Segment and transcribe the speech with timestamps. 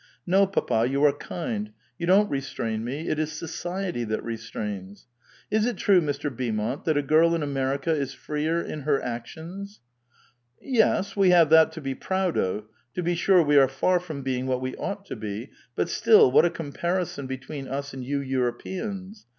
[0.25, 5.05] No, papa, you are kind; you don't restrain me; it is society that restrains.
[5.51, 6.35] Is it true, Mr.
[6.35, 9.79] Beaumont, that a girl in America is freer in her actions?""
[10.59, 12.65] Yes; we have that to be proud of.
[12.95, 16.31] To be sure, we are far from being what we ought to be; but still,
[16.31, 19.27] what a com parison between us and you Europeans